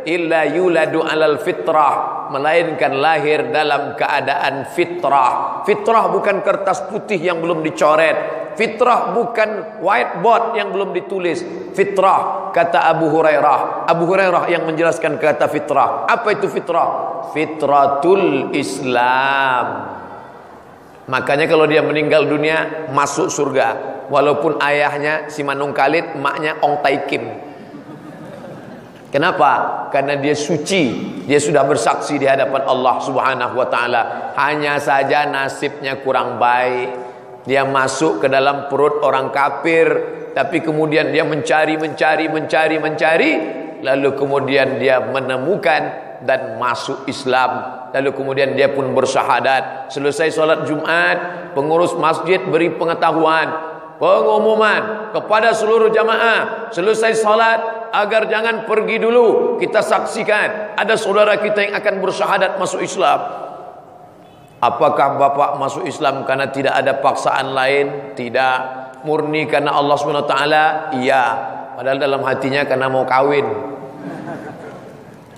illa 0.06 0.46
yuladu 0.46 1.02
alal 1.02 1.42
fitrah. 1.42 2.26
Melainkan 2.26 2.98
lahir 2.98 3.54
dalam 3.54 3.94
keadaan 3.94 4.66
fitrah. 4.74 5.62
Fitrah 5.62 6.10
bukan 6.10 6.42
kertas 6.42 6.86
putih 6.90 7.18
yang 7.18 7.38
belum 7.38 7.62
dicoret. 7.62 8.50
Fitrah 8.56 9.12
bukan 9.12 9.78
whiteboard 9.84 10.56
yang 10.56 10.72
belum 10.72 10.90
ditulis. 10.96 11.44
Fitrah 11.76 12.50
kata 12.50 12.88
Abu 12.88 13.12
Hurairah. 13.12 13.84
Abu 13.86 14.08
Hurairah 14.08 14.48
yang 14.48 14.64
menjelaskan 14.64 15.20
kata 15.20 15.46
fitrah. 15.52 16.08
Apa 16.08 16.34
itu 16.34 16.48
fitrah? 16.48 16.88
Fitratul 17.30 18.56
Islam. 18.56 19.66
Makanya 21.06 21.46
kalau 21.46 21.70
dia 21.70 21.84
meninggal 21.84 22.26
dunia 22.26 22.90
masuk 22.90 23.30
surga. 23.30 23.94
Walaupun 24.10 24.58
ayahnya 24.62 25.30
si 25.30 25.46
Manung 25.46 25.74
Khalid 25.74 26.18
emaknya 26.18 26.58
Ong 26.62 26.78
Tai 26.82 26.98
Kim 27.06 27.45
Kenapa? 29.16 29.88
Karena 29.88 30.12
dia 30.20 30.36
suci, 30.36 31.16
dia 31.24 31.40
sudah 31.40 31.64
bersaksi 31.64 32.20
di 32.20 32.28
hadapan 32.28 32.68
Allah 32.68 33.00
Subhanahu 33.00 33.56
wa 33.56 33.64
taala. 33.64 34.02
Hanya 34.36 34.76
saja 34.76 35.24
nasibnya 35.24 36.04
kurang 36.04 36.36
baik. 36.36 36.92
Dia 37.48 37.64
masuk 37.64 38.20
ke 38.20 38.28
dalam 38.28 38.68
perut 38.68 39.00
orang 39.00 39.32
kafir, 39.32 39.88
tapi 40.36 40.60
kemudian 40.60 41.16
dia 41.16 41.24
mencari, 41.24 41.80
mencari, 41.80 42.28
mencari, 42.28 42.76
mencari, 42.76 43.32
lalu 43.80 44.12
kemudian 44.20 44.76
dia 44.76 45.00
menemukan 45.00 45.82
dan 46.20 46.60
masuk 46.60 47.08
Islam. 47.08 47.88
Lalu 47.96 48.12
kemudian 48.12 48.52
dia 48.52 48.68
pun 48.68 48.92
bersyahadat. 48.92 49.96
Selesai 49.96 50.28
solat 50.28 50.68
Jumat, 50.68 51.48
pengurus 51.56 51.96
masjid 51.96 52.36
beri 52.44 52.68
pengetahuan 52.76 53.75
pengumuman 53.96 55.12
kepada 55.12 55.52
seluruh 55.52 55.92
jamaah. 55.92 56.72
Selesai 56.72 57.16
salat 57.18 57.60
agar 57.92 58.28
jangan 58.28 58.68
pergi 58.68 59.00
dulu 59.00 59.56
kita 59.56 59.80
saksikan 59.80 60.76
ada 60.76 60.94
saudara 60.96 61.36
kita 61.40 61.70
yang 61.70 61.74
akan 61.76 61.94
bersyahadat 62.00 62.60
masuk 62.60 62.84
Islam. 62.84 63.46
Apakah 64.56 65.20
bapak 65.20 65.60
masuk 65.60 65.84
Islam 65.84 66.24
karena 66.24 66.48
tidak 66.48 66.74
ada 66.80 66.96
paksaan 66.96 67.52
lain? 67.52 68.16
Tidak. 68.16 68.58
Murni 69.04 69.44
karena 69.46 69.76
Allah 69.76 69.94
SWT 69.94 70.36
iya. 70.96 71.24
Padahal 71.76 72.00
dalam 72.00 72.24
hatinya 72.24 72.64
karena 72.64 72.88
mau 72.88 73.04
kawin 73.04 73.75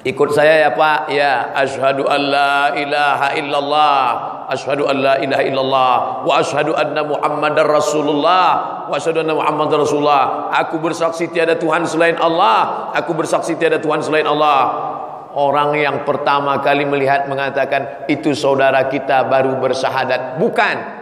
Ikut 0.08 0.32
saya 0.32 0.64
ya 0.64 0.70
Pak. 0.72 1.12
Ya, 1.12 1.52
asyhadu 1.52 2.08
alla 2.08 2.72
ilaha 2.80 3.36
illallah, 3.36 4.00
asyhadu 4.48 4.88
alla 4.88 5.20
ilaha 5.20 5.44
illallah 5.44 5.94
wa 6.24 6.32
asyhadu 6.40 6.72
anna 6.72 7.04
Muhammadar 7.04 7.68
Rasulullah, 7.68 8.48
wa 8.88 8.94
asyhadu 8.96 9.20
anna 9.20 9.36
Muhammadar 9.36 9.84
Rasulullah. 9.84 10.48
Aku 10.64 10.80
bersaksi 10.80 11.28
tiada 11.28 11.60
Tuhan 11.60 11.84
selain 11.84 12.16
Allah, 12.16 12.88
aku 12.96 13.12
bersaksi 13.12 13.60
tiada 13.60 13.76
Tuhan 13.76 14.00
selain 14.00 14.24
Allah. 14.24 14.88
Orang 15.36 15.76
yang 15.76 16.08
pertama 16.08 16.56
kali 16.64 16.88
melihat 16.88 17.28
mengatakan 17.28 18.08
itu 18.08 18.32
saudara 18.32 18.88
kita 18.88 19.28
baru 19.28 19.60
bersahadat. 19.60 20.40
Bukan. 20.40 20.96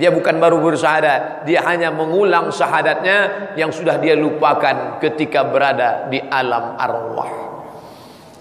Dia 0.00 0.14
bukan 0.14 0.38
baru 0.38 0.62
bersahadat, 0.62 1.42
dia 1.50 1.66
hanya 1.66 1.90
mengulang 1.90 2.54
syahadatnya 2.54 3.50
yang 3.58 3.74
sudah 3.74 3.98
dia 3.98 4.14
lupakan 4.14 5.02
ketika 5.02 5.42
berada 5.42 6.06
di 6.06 6.22
alam 6.30 6.78
arwah. 6.78 7.59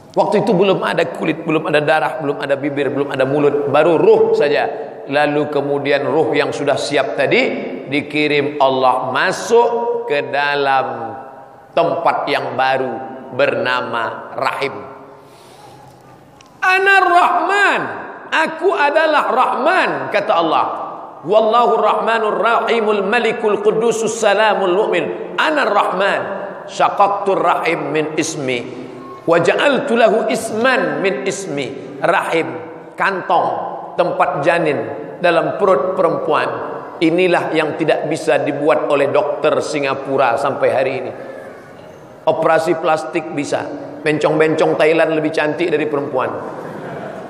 Waktu 0.09 0.41
itu 0.41 0.57
belum 0.57 0.81
ada 0.81 1.05
kulit, 1.13 1.45
belum 1.45 1.69
ada 1.69 1.85
darah, 1.85 2.17
belum 2.17 2.41
ada 2.41 2.57
bibir, 2.57 2.89
belum 2.89 3.13
ada 3.13 3.29
mulut, 3.29 3.69
baru 3.69 3.93
ruh 3.93 4.33
saja. 4.33 4.65
Lalu 5.05 5.53
kemudian 5.53 6.05
ruh 6.05 6.33
yang 6.33 6.49
sudah 6.49 6.77
siap 6.77 7.13
tadi 7.13 7.41
dikirim 7.89 8.57
Allah 8.57 9.13
masuk 9.13 9.69
ke 10.09 10.33
dalam 10.33 11.13
tempat 11.77 12.25
yang 12.25 12.57
baru 12.57 12.93
bernama 13.37 14.33
rahim. 14.33 14.73
Ana 16.59 16.95
Rahman, 17.05 17.81
aku 18.33 18.69
adalah 18.73 19.23
Rahman 19.29 19.89
kata 20.09 20.33
Allah. 20.33 20.65
Wallahu 21.19 21.73
Rahmanur 21.77 22.39
Rahimul 22.39 23.03
Malikul 23.05 23.61
Qudusus 23.61 24.17
Salamul 24.17 24.73
Mu'min. 24.73 25.35
Ana 25.37 25.69
Rahman, 25.69 26.21
syaqaqtur 26.65 27.37
rahim 27.37 27.93
min 27.93 28.05
ismi 28.15 28.88
wa 29.29 29.37
ja'altu 29.37 29.93
lahu 29.93 30.25
isman 30.33 31.05
min 31.05 31.21
ismi. 31.29 32.01
Rahim, 32.01 32.49
kantong, 32.97 33.49
tempat 33.93 34.41
janin 34.41 34.79
dalam 35.21 35.61
perut 35.61 35.93
perempuan. 35.93 36.49
Inilah 36.99 37.55
yang 37.55 37.79
tidak 37.79 38.11
bisa 38.11 38.41
dibuat 38.41 38.89
oleh 38.91 39.07
dokter 39.07 39.55
Singapura 39.63 40.35
sampai 40.35 40.67
hari 40.67 40.93
ini. 40.99 41.11
Operasi 42.27 42.75
plastik 42.81 43.31
bisa. 43.31 43.63
Bencong-bencong 44.03 44.75
Thailand 44.75 45.15
lebih 45.15 45.31
cantik 45.31 45.71
dari 45.71 45.87
perempuan. 45.87 46.27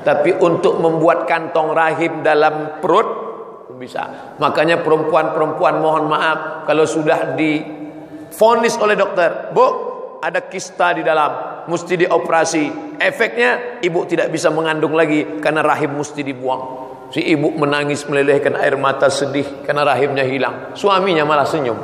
Tapi 0.02 0.42
untuk 0.42 0.82
membuat 0.82 1.30
kantong 1.30 1.70
rahim 1.76 2.26
dalam 2.26 2.82
perut 2.82 3.30
bisa. 3.78 4.36
Makanya 4.42 4.82
perempuan-perempuan 4.82 5.76
mohon 5.78 6.10
maaf 6.10 6.66
kalau 6.66 6.90
sudah 6.90 7.38
difonis 7.38 8.74
oleh 8.82 8.98
dokter, 8.98 9.54
"Bu, 9.54 9.89
ada 10.20 10.46
kista 10.46 10.94
di 10.96 11.02
dalam, 11.02 11.64
mesti 11.68 12.06
dioperasi." 12.06 12.96
Efeknya 13.00 13.80
ibu 13.80 14.04
tidak 14.04 14.28
bisa 14.30 14.52
mengandung 14.52 14.94
lagi 14.94 15.40
karena 15.40 15.64
rahim 15.64 15.96
mesti 15.96 16.22
dibuang. 16.24 16.92
Si 17.10 17.26
ibu 17.26 17.50
menangis 17.58 18.06
melelehkan 18.06 18.54
air 18.60 18.78
mata 18.78 19.10
sedih 19.10 19.66
karena 19.66 19.82
rahimnya 19.82 20.22
hilang. 20.22 20.78
Suaminya 20.78 21.26
malah 21.26 21.48
senyum. 21.48 21.80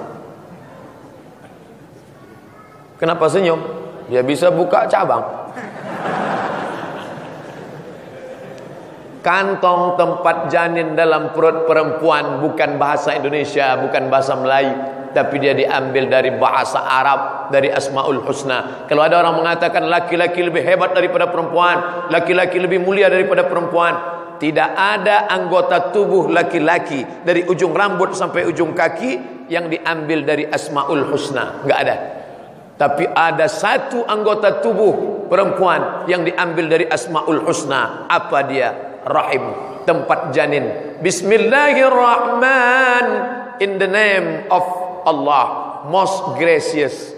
Kenapa 3.01 3.25
senyum? 3.27 3.60
Dia 4.08 4.22
bisa 4.22 4.54
buka 4.54 4.86
cabang. 4.86 5.50
Kantong 9.25 9.98
tempat 9.98 10.54
janin 10.54 10.94
dalam 10.94 11.34
perut 11.34 11.65
perempuan 11.65 12.38
bukan 12.46 12.77
bahasa 12.77 13.18
Indonesia, 13.18 13.74
bukan 13.82 14.13
bahasa 14.13 14.38
Melayu, 14.38 14.77
tapi 15.16 15.40
dia 15.40 15.56
diambil 15.56 16.12
dari 16.12 16.36
bahasa 16.36 16.84
Arab, 16.84 17.48
dari 17.48 17.72
Asmaul 17.72 18.20
Husna. 18.20 18.84
Kalau 18.92 19.08
ada 19.08 19.24
orang 19.24 19.40
mengatakan 19.40 19.88
laki-laki 19.88 20.44
lebih 20.44 20.68
hebat 20.68 20.92
daripada 20.92 21.32
perempuan, 21.32 22.12
laki-laki 22.12 22.60
lebih 22.60 22.84
mulia 22.84 23.08
daripada 23.08 23.48
perempuan, 23.48 23.96
tidak 24.44 24.76
ada 24.76 25.32
anggota 25.32 25.96
tubuh 25.96 26.28
laki-laki 26.28 27.08
dari 27.24 27.48
ujung 27.48 27.72
rambut 27.72 28.12
sampai 28.12 28.44
ujung 28.44 28.76
kaki 28.76 29.48
yang 29.48 29.72
diambil 29.72 30.28
dari 30.28 30.44
Asmaul 30.52 31.08
Husna, 31.08 31.64
enggak 31.64 31.80
ada. 31.88 31.96
Tapi 32.76 33.08
ada 33.08 33.48
satu 33.48 34.04
anggota 34.04 34.60
tubuh 34.60 35.24
perempuan 35.32 36.04
yang 36.12 36.28
diambil 36.28 36.68
dari 36.68 36.84
Asmaul 36.92 37.48
Husna. 37.48 38.12
Apa 38.12 38.44
dia? 38.44 38.96
rahim 39.06 39.54
tempat 39.86 40.34
janin 40.34 40.98
bismillahirrahman 41.06 43.06
in 43.62 43.78
the 43.78 43.86
name 43.86 44.50
of 44.50 44.85
Allah 45.06 45.46
most 45.88 46.36
gracious 46.36 47.14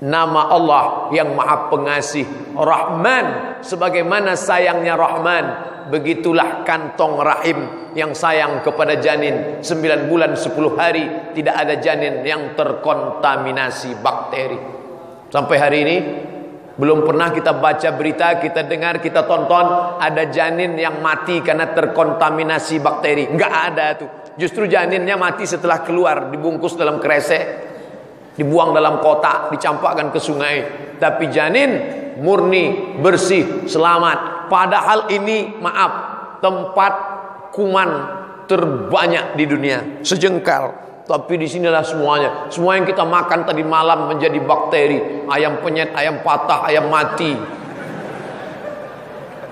nama 0.00 0.52
Allah 0.52 0.84
yang 1.12 1.32
maha 1.32 1.72
pengasih 1.72 2.24
Rahman 2.52 3.60
sebagaimana 3.64 4.36
sayangnya 4.36 4.96
Rahman 4.96 5.44
begitulah 5.88 6.66
kantong 6.66 7.16
rahim 7.22 7.58
yang 7.94 8.12
sayang 8.12 8.60
kepada 8.60 8.98
janin 8.98 9.62
9 9.62 10.10
bulan 10.10 10.34
10 10.34 10.52
hari 10.76 11.04
tidak 11.32 11.54
ada 11.56 11.74
janin 11.78 12.20
yang 12.26 12.52
terkontaminasi 12.58 13.96
bakteri 14.02 14.58
sampai 15.30 15.56
hari 15.56 15.78
ini 15.86 15.96
belum 16.76 17.08
pernah 17.08 17.32
kita 17.32 17.56
baca 17.56 17.88
berita, 17.96 18.36
kita 18.36 18.68
dengar, 18.68 19.00
kita 19.00 19.24
tonton 19.24 19.96
ada 19.96 20.28
janin 20.28 20.76
yang 20.76 21.00
mati 21.00 21.40
karena 21.40 21.72
terkontaminasi 21.72 22.84
bakteri. 22.84 23.32
Enggak 23.32 23.52
ada 23.72 23.86
tuh. 23.96 24.08
Justru 24.36 24.68
janinnya 24.68 25.16
mati 25.16 25.48
setelah 25.48 25.80
keluar, 25.80 26.28
dibungkus 26.28 26.76
dalam 26.76 27.00
kresek, 27.00 27.44
dibuang 28.36 28.76
dalam 28.76 29.00
kotak, 29.00 29.48
dicampakkan 29.48 30.12
ke 30.12 30.20
sungai. 30.20 30.56
Tapi 31.00 31.32
janin 31.32 31.70
murni, 32.20 32.96
bersih, 33.00 33.64
selamat. 33.64 34.48
Padahal 34.52 35.08
ini 35.08 35.56
maaf, 35.56 35.92
tempat 36.44 36.92
kuman 37.56 37.90
terbanyak 38.44 39.40
di 39.40 39.44
dunia, 39.48 39.78
sejengkal. 40.04 40.84
Tapi 41.06 41.38
di 41.38 41.46
sinilah 41.46 41.86
semuanya. 41.86 42.50
Semua 42.50 42.76
yang 42.76 42.84
kita 42.84 43.06
makan 43.06 43.46
tadi 43.46 43.62
malam 43.62 44.10
menjadi 44.10 44.42
bakteri. 44.42 45.24
Ayam 45.30 45.62
penyet, 45.62 45.94
ayam 45.94 46.18
patah, 46.20 46.66
ayam 46.66 46.90
mati. 46.90 47.30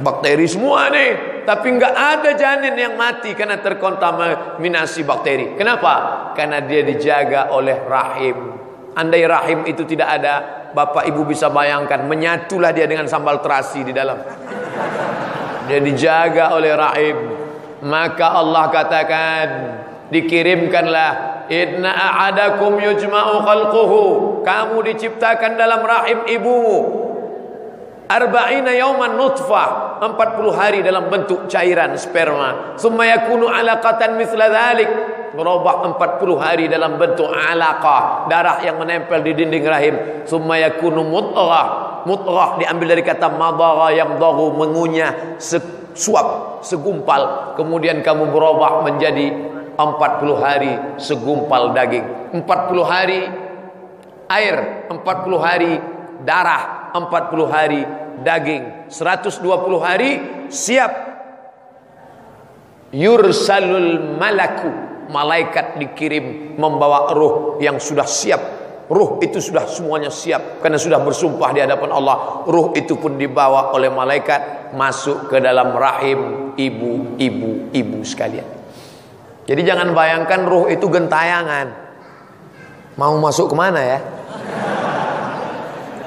Bakteri 0.02 0.50
semua 0.50 0.90
nih. 0.90 1.33
Tapi 1.44 1.68
nggak 1.76 1.94
ada 1.94 2.30
janin 2.32 2.72
yang 2.72 2.96
mati 2.96 3.36
karena 3.36 3.60
terkontaminasi 3.60 5.04
bakteri. 5.04 5.54
Kenapa? 5.60 6.32
Karena 6.32 6.64
dia 6.64 6.80
dijaga 6.80 7.52
oleh 7.52 7.84
rahim. 7.84 8.56
Andai 8.96 9.22
rahim 9.28 9.68
itu 9.68 9.84
tidak 9.84 10.08
ada, 10.20 10.34
Bapak 10.72 11.04
Ibu 11.04 11.28
bisa 11.28 11.52
bayangkan 11.52 12.08
menyatulah 12.08 12.72
dia 12.72 12.88
dengan 12.88 13.04
sambal 13.04 13.44
terasi 13.44 13.84
di 13.84 13.92
dalam. 13.92 14.16
Dia 15.68 15.80
dijaga 15.84 16.56
oleh 16.56 16.72
rahim. 16.72 17.18
Maka 17.84 18.26
Allah 18.32 18.64
katakan, 18.72 19.46
dikirimkanlah 20.08 21.34
Inna 21.52 21.92
a'adakum 21.92 22.80
yujma'u 22.80 23.44
khalquhu. 23.44 24.02
Kamu 24.40 24.80
diciptakan 24.80 25.60
dalam 25.60 25.84
rahim 25.84 26.24
ibumu. 26.24 27.04
Arba'ina 28.04 28.76
yauman 28.76 29.16
nutfah. 29.16 29.96
40 30.04 30.52
hari 30.52 30.78
dalam 30.84 31.08
bentuk 31.08 31.48
cairan 31.48 31.96
sperma. 31.96 32.76
Summa 32.76 33.08
yakunu 33.08 33.48
alaqatan 33.48 34.20
mithla 34.20 34.52
dhalik. 34.52 34.90
Berubah 35.34 35.82
40 35.96 36.36
hari 36.38 36.64
dalam 36.68 37.00
bentuk 37.00 37.26
alaqah. 37.26 38.28
Darah 38.28 38.60
yang 38.60 38.76
menempel 38.76 39.24
di 39.24 39.32
dinding 39.32 39.64
rahim. 39.64 39.94
Summa 40.28 40.60
yakunu 40.60 41.00
mutghah. 41.02 42.04
Mutghah 42.04 42.60
diambil 42.60 42.92
dari 42.92 43.02
kata 43.02 43.32
madagha 43.32 43.88
yang 43.96 44.20
dagu 44.20 44.52
mengunyah 44.52 45.40
sesuap 45.40 46.60
segumpal 46.60 47.54
kemudian 47.56 48.04
kamu 48.04 48.28
berubah 48.28 48.84
menjadi 48.84 49.30
40 49.76 50.36
hari 50.36 50.72
segumpal 51.00 51.72
daging 51.72 52.34
40 52.36 52.44
hari 52.84 53.20
air 54.28 54.86
40 54.92 55.00
hari 55.40 55.72
darah 56.22 56.83
40 56.94 57.50
hari 57.50 57.82
daging. 58.22 58.86
120 58.86 59.42
hari 59.82 60.10
siap. 60.46 60.92
Yursalul 62.94 64.14
malaku. 64.14 64.94
Malaikat 65.04 65.76
dikirim 65.76 66.56
membawa 66.56 67.10
ruh 67.12 67.58
yang 67.58 67.82
sudah 67.82 68.06
siap. 68.06 68.40
Ruh 68.86 69.18
itu 69.20 69.42
sudah 69.42 69.66
semuanya 69.66 70.08
siap. 70.08 70.62
Karena 70.62 70.78
sudah 70.78 71.02
bersumpah 71.02 71.50
di 71.50 71.60
hadapan 71.60 71.90
Allah 71.90 72.46
ruh 72.46 72.70
itu 72.78 72.94
pun 72.96 73.18
dibawa 73.18 73.74
oleh 73.74 73.90
malaikat 73.90 74.72
masuk 74.78 75.28
ke 75.28 75.42
dalam 75.42 75.74
rahim 75.74 76.52
ibu-ibu 76.54 77.74
ibu 77.74 77.98
sekalian. 78.06 78.46
Jadi 79.44 79.60
jangan 79.60 79.92
bayangkan 79.92 80.40
ruh 80.46 80.70
itu 80.72 80.86
gentayangan. 80.88 81.84
Mau 82.96 83.18
masuk 83.18 83.50
ke 83.52 83.56
mana 83.58 83.80
ya? 83.82 83.98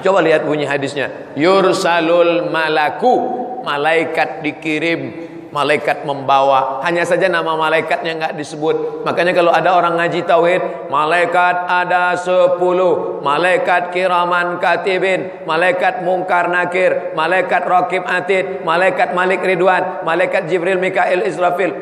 Coba 0.04 0.20
lihat 0.22 0.46
bunyi 0.46 0.70
hadisnya. 0.70 1.34
Yursalul 1.34 2.50
malaku. 2.54 3.46
Malaikat 3.66 4.46
dikirim. 4.46 5.28
Malaikat 5.48 6.04
membawa. 6.04 6.84
Hanya 6.84 7.08
saja 7.08 7.26
nama 7.32 7.56
malaikatnya 7.58 8.14
nggak 8.20 8.34
disebut. 8.38 9.04
Makanya 9.08 9.34
kalau 9.34 9.52
ada 9.52 9.74
orang 9.74 9.98
ngaji 9.98 10.24
tauhid. 10.24 10.92
Malaikat 10.94 11.56
ada 11.66 12.14
sepuluh. 12.20 13.20
Malaikat 13.26 13.90
kiraman 13.96 14.62
katibin. 14.62 15.44
Malaikat 15.50 16.06
mungkar 16.06 16.52
nakir. 16.52 17.18
Malaikat 17.18 17.64
rakib 17.66 18.04
atid. 18.06 18.62
Malaikat 18.62 19.18
malik 19.18 19.42
ridwan. 19.42 20.06
Malaikat 20.06 20.46
jibril 20.46 20.78
mikail 20.78 21.26
israfil. 21.26 21.74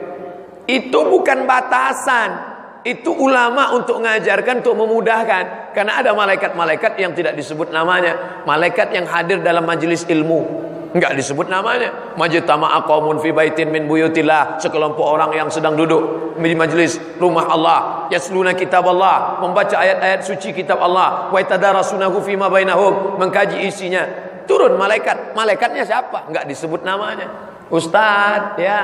Itu 0.65 1.05
bukan 1.11 1.45
batasan. 1.45 2.54
Itu 2.85 3.09
ulama 3.09 3.73
untuk 3.73 3.97
mengajarkan 3.97 4.61
untuk 4.61 4.77
memudahkan. 4.77 5.73
Karena 5.73 6.05
ada 6.05 6.13
malaikat-malaikat 6.13 7.01
yang 7.01 7.17
tidak 7.17 7.33
disebut 7.33 7.73
namanya. 7.73 8.45
Malaikat 8.45 8.93
yang 8.93 9.09
hadir 9.09 9.41
dalam 9.41 9.65
majelis 9.65 10.05
ilmu. 10.05 10.63
Enggak 10.93 11.17
disebut 11.17 11.49
namanya. 11.49 12.13
Majtama 12.13 12.77
aqamun 12.77 13.17
fi 13.17 13.33
baitin 13.33 13.73
min 13.73 13.89
buyutillah. 13.89 14.61
Sekelompok 14.61 15.01
orang 15.01 15.33
yang 15.33 15.49
sedang 15.49 15.73
duduk 15.73 16.37
di 16.37 16.53
majelis 16.53 17.01
rumah 17.17 17.49
Allah. 17.49 17.79
Yasluna 18.13 18.53
kitab 18.53 18.85
Allah. 18.85 19.41
Membaca 19.41 19.81
ayat-ayat 19.81 20.21
suci 20.21 20.53
kitab 20.53 20.77
Allah. 20.77 21.33
Wa 21.33 21.41
yatadarasunahu 21.41 22.21
fi 22.21 22.37
ma 22.37 22.53
bainahum. 22.53 23.17
Mengkaji 23.17 23.65
isinya. 23.65 24.05
Turun 24.45 24.77
malaikat. 24.77 25.33
Malaikatnya 25.33 25.89
siapa? 25.89 26.29
Enggak 26.29 26.45
disebut 26.45 26.85
namanya 26.85 27.54
ustaz 27.73 28.59
ya 28.61 28.79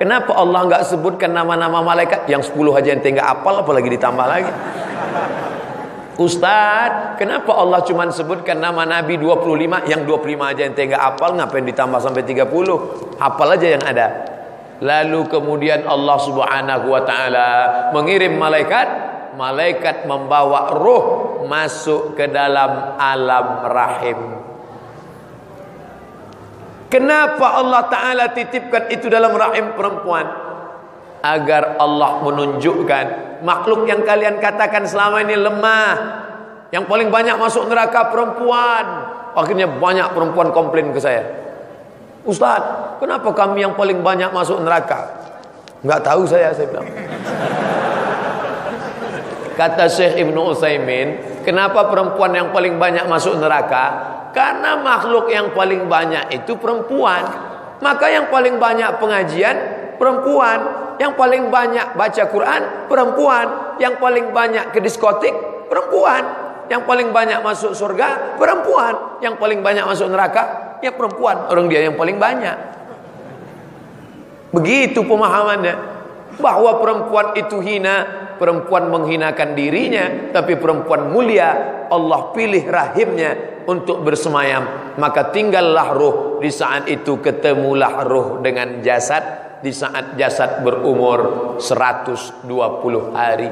kenapa 0.00 0.32
Allah 0.36 0.66
enggak 0.68 0.82
sebutkan 0.88 1.32
nama-nama 1.32 1.84
malaikat 1.84 2.28
yang 2.28 2.40
10 2.40 2.52
aja 2.78 2.90
ente 2.96 3.12
enggak 3.12 3.28
apal 3.28 3.60
apalagi 3.60 3.92
ditambah 3.92 4.26
lagi 4.26 4.52
Ustaz, 6.20 7.16
kenapa 7.16 7.56
Allah 7.56 7.80
cuma 7.88 8.04
sebutkan 8.12 8.60
nama 8.60 8.84
Nabi 8.84 9.16
25 9.16 9.88
yang 9.88 10.04
25 10.04 10.44
aja 10.44 10.62
yang 10.68 10.76
tega 10.76 11.00
apal 11.00 11.32
ngapain 11.32 11.64
ditambah 11.64 11.96
sampai 12.04 12.20
30? 12.28 13.16
Hafal 13.16 13.48
aja 13.56 13.66
yang 13.72 13.80
ada. 13.80 14.06
Lalu 14.84 15.24
kemudian 15.32 15.88
Allah 15.88 16.18
Subhanahu 16.20 16.92
wa 16.92 17.00
taala 17.08 17.48
mengirim 17.96 18.36
malaikat, 18.36 18.88
malaikat 19.40 20.04
membawa 20.04 20.76
ruh 20.76 21.04
masuk 21.48 22.12
ke 22.12 22.28
dalam 22.28 23.00
alam 23.00 23.46
rahim. 23.72 24.41
Kenapa 26.92 27.56
Allah 27.56 27.88
taala 27.88 28.36
titipkan 28.36 28.92
itu 28.92 29.08
dalam 29.08 29.32
rahim 29.32 29.72
perempuan? 29.72 30.28
Agar 31.24 31.80
Allah 31.80 32.20
menunjukkan 32.20 33.04
makhluk 33.40 33.88
yang 33.88 34.04
kalian 34.04 34.36
katakan 34.36 34.84
selama 34.84 35.24
ini 35.24 35.40
lemah 35.40 35.92
yang 36.68 36.84
paling 36.84 37.08
banyak 37.08 37.40
masuk 37.40 37.64
neraka 37.72 38.12
perempuan. 38.12 39.08
Akhirnya 39.32 39.72
banyak 39.72 40.12
perempuan 40.12 40.52
komplain 40.52 40.92
ke 40.92 41.00
saya. 41.00 41.24
Ustaz 42.28 42.60
kenapa 43.00 43.32
kami 43.32 43.64
yang 43.64 43.72
paling 43.72 44.04
banyak 44.04 44.28
masuk 44.28 44.60
neraka? 44.60 45.32
Enggak 45.80 46.04
tahu 46.04 46.28
saya 46.28 46.52
saya 46.52 46.68
bilang. 46.68 46.92
Kata 49.56 49.88
Syekh 49.88 50.20
Ibnu 50.28 50.52
Utsaimin 50.52 51.40
kenapa 51.40 51.88
perempuan 51.88 52.36
yang 52.36 52.52
paling 52.52 52.76
banyak 52.76 53.08
masuk 53.08 53.40
neraka 53.40 54.12
karena 54.32 54.80
makhluk 54.80 55.28
yang 55.28 55.52
paling 55.52 55.86
banyak 55.86 56.32
itu 56.32 56.56
perempuan. 56.56 57.22
Maka 57.84 58.08
yang 58.08 58.32
paling 58.32 58.56
banyak 58.56 58.96
pengajian 58.96 59.56
perempuan. 60.00 60.80
Yang 60.96 61.12
paling 61.18 61.48
banyak 61.48 61.86
baca 61.98 62.22
Quran 62.30 62.62
perempuan, 62.86 63.76
yang 63.80 63.96
paling 63.96 64.30
banyak 64.30 64.70
ke 64.70 64.78
diskotik 64.78 65.34
perempuan, 65.66 66.20
yang 66.68 66.84
paling 66.84 67.10
banyak 67.10 67.42
masuk 67.42 67.74
surga 67.74 68.38
perempuan, 68.38 69.18
yang 69.24 69.34
paling 69.40 69.64
banyak 69.64 69.82
masuk 69.82 70.06
neraka 70.12 70.78
ya 70.78 70.94
perempuan. 70.94 71.48
Orang 71.48 71.66
dia 71.66 71.82
yang 71.82 71.96
paling 71.96 72.20
banyak. 72.22 72.56
Begitu 74.52 75.02
pemahamannya. 75.02 75.90
Bahwa 76.38 76.80
perempuan 76.80 77.36
itu 77.36 77.60
hina, 77.60 78.08
perempuan 78.40 78.88
menghinakan 78.88 79.52
dirinya, 79.52 80.32
tapi 80.32 80.56
perempuan 80.56 81.12
mulia 81.12 81.84
Allah 81.92 82.32
pilih 82.32 82.62
rahimnya 82.72 83.51
untuk 83.66 84.02
bersemayam, 84.02 84.94
maka 84.98 85.30
tinggallah 85.30 85.94
ruh 85.94 86.16
di 86.42 86.50
saat 86.50 86.88
itu 86.90 87.18
ketemulah 87.22 88.02
ruh 88.06 88.38
dengan 88.42 88.80
jasad. 88.80 89.40
Di 89.62 89.70
saat 89.70 90.18
jasad 90.18 90.66
berumur 90.66 91.54
120 91.62 92.50
hari 93.14 93.46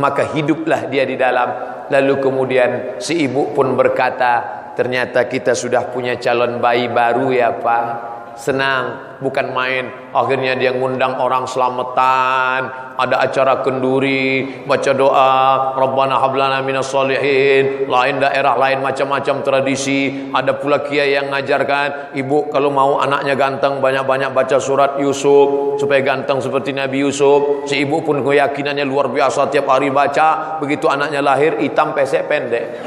maka 0.00 0.32
hiduplah 0.32 0.88
dia 0.88 1.04
di 1.04 1.20
dalam. 1.20 1.48
Lalu 1.92 2.14
kemudian 2.24 2.70
si 3.02 3.28
ibu 3.28 3.52
pun 3.52 3.76
berkata 3.76 4.62
ternyata 4.72 5.28
kita 5.28 5.52
sudah 5.52 5.92
punya 5.92 6.16
calon 6.16 6.56
bayi 6.56 6.88
baru 6.88 7.28
ya 7.28 7.52
Pak 7.52 8.11
senang 8.36 9.12
bukan 9.22 9.54
main. 9.54 9.86
Akhirnya 10.12 10.58
dia 10.58 10.74
ngundang 10.74 11.16
orang 11.16 11.48
selamatan. 11.48 12.68
Ada 12.98 13.24
acara 13.24 13.64
kenduri 13.64 14.44
baca 14.68 14.92
doa. 14.92 15.72
Rabbana 15.78 16.20
hablana 16.20 16.60
minas 16.60 16.92
solihin 16.92 17.88
lain 17.88 18.20
daerah 18.20 18.58
lain 18.58 18.84
macam-macam 18.84 19.40
tradisi. 19.40 20.28
Ada 20.34 20.60
pula 20.60 20.84
kiai 20.84 21.16
yang 21.16 21.32
ngajarkan 21.32 22.12
ibu 22.18 22.52
kalau 22.52 22.68
mau 22.68 23.00
anaknya 23.00 23.38
ganteng 23.38 23.80
banyak-banyak 23.80 24.36
baca 24.36 24.60
surat 24.60 25.00
Yusuf 25.00 25.80
supaya 25.80 26.04
ganteng 26.04 26.44
seperti 26.44 26.76
Nabi 26.76 27.00
Yusuf. 27.00 27.64
Si 27.70 27.80
ibu 27.80 28.04
pun 28.04 28.20
keyakinannya 28.20 28.84
luar 28.84 29.08
biasa. 29.08 29.48
Tiap 29.48 29.64
hari 29.70 29.88
baca 29.88 30.60
begitu 30.60 30.90
anaknya 30.90 31.24
lahir 31.24 31.56
hitam 31.62 31.96
pesek 31.96 32.28
pendek. 32.28 32.76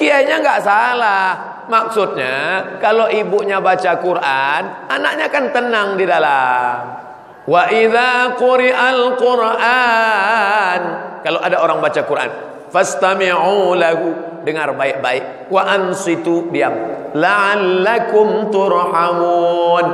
Kiainya 0.00 0.40
nggak 0.40 0.64
salah 0.64 1.49
Maksudnya 1.70 2.66
kalau 2.82 3.06
ibunya 3.06 3.62
baca 3.62 4.02
Quran, 4.02 4.62
anaknya 4.90 5.30
kan 5.30 5.54
tenang 5.54 5.94
di 5.94 6.02
dalam. 6.02 6.98
Wa 7.46 7.70
idza 7.70 8.34
quri'al 8.34 9.14
Qur'an. 9.14 10.80
Kalau 11.22 11.38
ada 11.38 11.62
orang 11.62 11.78
baca 11.78 12.02
Quran, 12.02 12.30
fastami'u 12.74 13.78
lahu, 13.78 14.42
dengar 14.42 14.74
baik-baik. 14.74 15.46
Wa 15.46 15.70
ansitu, 15.70 16.50
diam. 16.50 16.74
La'allakum 17.14 18.50
turhamun. 18.50 19.86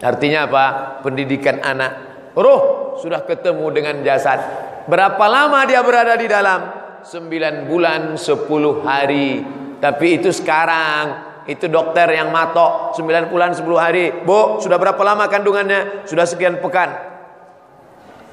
Artinya 0.03 0.45
apa? 0.45 0.65
Pendidikan 1.01 1.63
anak. 1.63 1.91
Roh 2.37 2.95
sudah 3.01 3.25
ketemu 3.25 3.65
dengan 3.73 3.95
jasad. 4.05 4.39
Berapa 4.85 5.25
lama 5.31 5.63
dia 5.63 5.79
berada 5.79 6.13
di 6.19 6.27
dalam? 6.27 6.82
Sembilan 7.03 7.67
bulan 7.67 8.15
sepuluh 8.15 8.79
hari. 8.79 9.43
Tapi 9.83 10.23
itu 10.23 10.31
sekarang. 10.31 11.35
Itu 11.43 11.67
dokter 11.67 12.07
yang 12.15 12.31
matok. 12.31 12.95
Sembilan 12.95 13.27
bulan 13.27 13.51
sepuluh 13.51 13.75
hari. 13.75 14.23
Bu, 14.23 14.63
sudah 14.63 14.79
berapa 14.79 15.03
lama 15.03 15.27
kandungannya? 15.27 16.07
Sudah 16.07 16.23
sekian 16.23 16.63
pekan. 16.63 16.95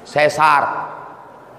Sesar. 0.07 0.87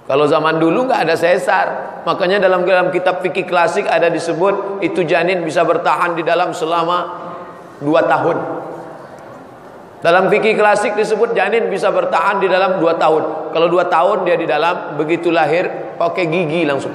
Kalau 0.08 0.24
zaman 0.24 0.56
dulu 0.56 0.88
nggak 0.88 1.04
ada 1.04 1.12
sesar, 1.14 1.66
makanya 2.08 2.48
dalam 2.48 2.64
dalam 2.64 2.88
kitab 2.88 3.20
fikih 3.20 3.44
klasik 3.44 3.86
ada 3.86 4.08
disebut 4.08 4.80
itu 4.82 5.04
janin 5.04 5.44
bisa 5.44 5.62
bertahan 5.68 6.16
di 6.16 6.24
dalam 6.24 6.56
selama 6.56 6.98
dua 7.78 8.08
tahun. 8.08 8.36
Dalam 10.02 10.26
fikih 10.26 10.58
klasik 10.58 10.98
disebut 10.98 11.36
janin 11.38 11.70
bisa 11.70 11.92
bertahan 11.94 12.42
di 12.42 12.50
dalam 12.50 12.82
dua 12.82 12.98
tahun. 12.98 13.54
Kalau 13.54 13.68
dua 13.70 13.86
tahun 13.86 14.26
dia 14.26 14.34
di 14.34 14.48
dalam 14.50 14.98
begitu 14.98 15.30
lahir 15.30 15.91
pakai 16.02 16.26
gigi 16.26 16.66
langsung. 16.66 16.90